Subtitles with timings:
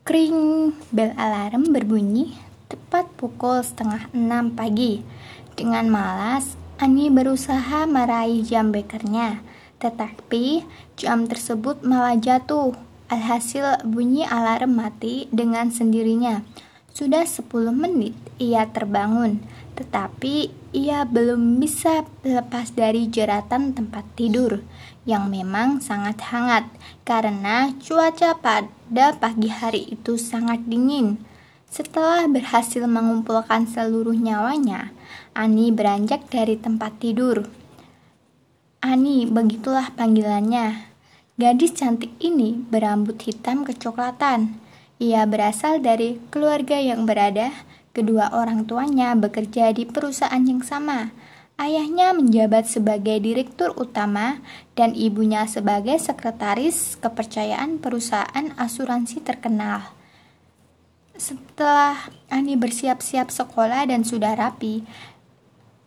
[0.00, 2.32] Kring, bel alarm berbunyi
[2.70, 5.04] tepat pukul setengah enam pagi.
[5.52, 9.44] Dengan malas, Ani berusaha meraih jam bekernya,
[9.84, 10.64] tetapi
[10.96, 12.72] jam tersebut malah jatuh.
[13.12, 16.40] Alhasil bunyi alarm mati dengan sendirinya.
[16.90, 19.38] Sudah 10 menit ia terbangun,
[19.78, 24.62] tetapi ia belum bisa lepas dari jeratan tempat tidur
[25.06, 26.66] yang memang sangat hangat
[27.06, 31.22] karena cuaca pada pagi hari itu sangat dingin.
[31.70, 34.90] Setelah berhasil mengumpulkan seluruh nyawanya,
[35.30, 37.46] Ani beranjak dari tempat tidur.
[38.82, 40.90] Ani, begitulah panggilannya.
[41.38, 44.58] Gadis cantik ini berambut hitam kecoklatan
[45.00, 47.56] ia berasal dari keluarga yang berada,
[47.96, 51.16] kedua orang tuanya bekerja di perusahaan yang sama.
[51.56, 54.44] Ayahnya menjabat sebagai direktur utama
[54.76, 59.88] dan ibunya sebagai sekretaris kepercayaan perusahaan asuransi terkenal.
[61.16, 61.96] Setelah
[62.32, 64.84] Ani bersiap-siap sekolah dan sudah rapi,